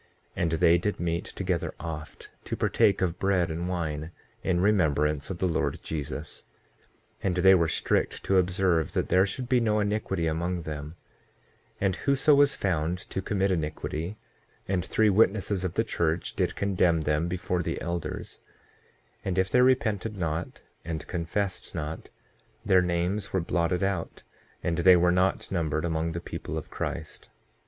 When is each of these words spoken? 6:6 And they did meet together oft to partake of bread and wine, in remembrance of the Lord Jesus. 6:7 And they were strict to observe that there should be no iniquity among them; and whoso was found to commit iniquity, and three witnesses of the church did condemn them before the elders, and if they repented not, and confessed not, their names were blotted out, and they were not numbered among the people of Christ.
6:6 0.31 0.31
And 0.37 0.51
they 0.53 0.77
did 0.79 0.99
meet 0.99 1.25
together 1.25 1.75
oft 1.79 2.31
to 2.45 2.55
partake 2.57 3.03
of 3.03 3.19
bread 3.19 3.51
and 3.51 3.69
wine, 3.69 4.09
in 4.41 4.59
remembrance 4.59 5.29
of 5.29 5.37
the 5.37 5.47
Lord 5.47 5.77
Jesus. 5.83 6.41
6:7 7.19 7.21
And 7.21 7.35
they 7.35 7.53
were 7.53 7.67
strict 7.67 8.23
to 8.23 8.39
observe 8.39 8.93
that 8.93 9.09
there 9.09 9.27
should 9.27 9.47
be 9.47 9.59
no 9.59 9.79
iniquity 9.79 10.25
among 10.25 10.63
them; 10.63 10.95
and 11.79 11.97
whoso 11.97 12.33
was 12.33 12.55
found 12.55 12.97
to 13.11 13.21
commit 13.21 13.51
iniquity, 13.51 14.17
and 14.67 14.83
three 14.83 15.11
witnesses 15.11 15.63
of 15.63 15.75
the 15.75 15.83
church 15.83 16.35
did 16.35 16.55
condemn 16.55 17.01
them 17.01 17.27
before 17.27 17.61
the 17.61 17.79
elders, 17.79 18.39
and 19.23 19.37
if 19.37 19.51
they 19.51 19.61
repented 19.61 20.17
not, 20.17 20.63
and 20.83 21.05
confessed 21.05 21.75
not, 21.75 22.09
their 22.65 22.81
names 22.81 23.31
were 23.33 23.39
blotted 23.39 23.83
out, 23.83 24.23
and 24.63 24.79
they 24.79 24.95
were 24.95 25.11
not 25.11 25.51
numbered 25.51 25.85
among 25.85 26.13
the 26.13 26.19
people 26.19 26.57
of 26.57 26.71
Christ. 26.71 27.29